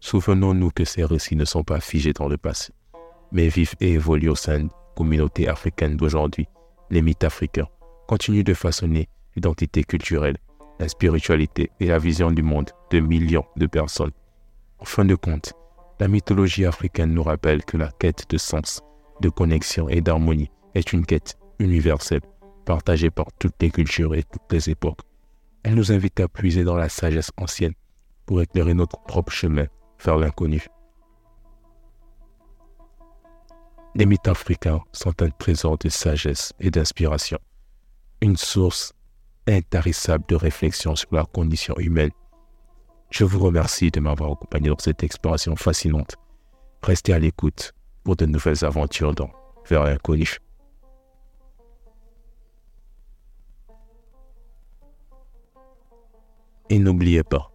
souvenons-nous 0.00 0.70
que 0.70 0.84
ces 0.84 1.04
récits 1.04 1.36
ne 1.36 1.44
sont 1.44 1.64
pas 1.64 1.80
figés 1.80 2.14
dans 2.14 2.28
le 2.28 2.38
passé 2.38 2.72
mais 3.32 3.48
vivent 3.48 3.74
et 3.80 3.92
évoluent 3.92 4.30
au 4.30 4.34
sein 4.34 4.60
de 4.60 4.64
la 4.64 4.94
communauté 4.96 5.48
africaine 5.48 5.96
d'aujourd'hui. 5.96 6.48
Les 6.90 7.02
mythes 7.02 7.24
africains 7.24 7.68
continuent 8.06 8.44
de 8.44 8.54
façonner 8.54 9.08
l'identité 9.34 9.84
culturelle, 9.84 10.36
la 10.78 10.88
spiritualité 10.88 11.70
et 11.80 11.86
la 11.86 11.98
vision 11.98 12.30
du 12.30 12.42
monde 12.42 12.70
de 12.90 13.00
millions 13.00 13.46
de 13.56 13.66
personnes. 13.66 14.12
En 14.78 14.84
fin 14.84 15.04
de 15.04 15.14
compte, 15.14 15.54
la 15.98 16.08
mythologie 16.08 16.66
africaine 16.66 17.14
nous 17.14 17.22
rappelle 17.22 17.64
que 17.64 17.76
la 17.76 17.90
quête 17.98 18.28
de 18.28 18.36
sens, 18.36 18.82
de 19.20 19.28
connexion 19.28 19.88
et 19.88 20.00
d'harmonie 20.00 20.50
est 20.74 20.92
une 20.92 21.06
quête 21.06 21.38
universelle, 21.58 22.20
partagée 22.66 23.10
par 23.10 23.26
toutes 23.38 23.54
les 23.60 23.70
cultures 23.70 24.14
et 24.14 24.22
toutes 24.22 24.52
les 24.52 24.68
époques. 24.70 25.00
Elle 25.62 25.74
nous 25.74 25.92
invite 25.92 26.20
à 26.20 26.28
puiser 26.28 26.64
dans 26.64 26.76
la 26.76 26.88
sagesse 26.88 27.32
ancienne 27.38 27.72
pour 28.26 28.42
éclairer 28.42 28.74
notre 28.74 29.02
propre 29.04 29.32
chemin 29.32 29.66
vers 30.04 30.18
l'inconnu. 30.18 30.66
Les 33.94 34.04
mythes 34.04 34.28
africains 34.28 34.82
sont 34.92 35.22
un 35.22 35.30
trésor 35.30 35.78
de 35.78 35.88
sagesse 35.88 36.52
et 36.60 36.70
d'inspiration, 36.70 37.38
une 38.20 38.36
source 38.36 38.92
intarissable 39.46 40.24
de 40.28 40.34
réflexion 40.34 40.96
sur 40.96 41.14
la 41.14 41.24
condition 41.24 41.74
humaine. 41.78 42.10
Je 43.10 43.24
vous 43.24 43.38
remercie 43.38 43.90
de 43.90 44.00
m'avoir 44.00 44.32
accompagné 44.32 44.68
dans 44.68 44.78
cette 44.78 45.02
exploration 45.02 45.54
fascinante. 45.56 46.16
Restez 46.82 47.12
à 47.12 47.18
l'écoute 47.18 47.72
pour 48.04 48.16
de 48.16 48.26
nouvelles 48.26 48.64
aventures 48.64 49.14
dans 49.14 49.30
Vers 49.68 49.84
l'inconnu. 49.84 50.38
Et 56.68 56.78
n'oubliez 56.78 57.22
pas, 57.22 57.50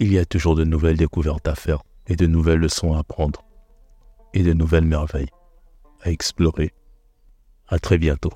il 0.00 0.12
y 0.12 0.18
a 0.18 0.24
toujours 0.24 0.56
de 0.56 0.64
nouvelles 0.64 0.96
découvertes 0.96 1.46
à 1.46 1.54
faire 1.54 1.82
et 2.06 2.16
de 2.16 2.26
nouvelles 2.26 2.58
leçons 2.58 2.94
à 2.94 2.98
apprendre 2.98 3.44
et 4.34 4.42
de 4.42 4.52
nouvelles 4.52 4.84
merveilles 4.84 5.30
à 6.02 6.10
explorer. 6.10 6.72
À 7.68 7.78
très 7.78 7.96
bientôt. 7.96 8.32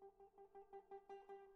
Thank 0.00 0.12
you. 1.28 1.49